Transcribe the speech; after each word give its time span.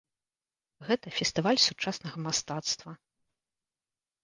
Гэта 0.87 1.07
фестываль 1.17 1.61
сучаснага 1.67 2.25
мастацтва. 2.25 2.91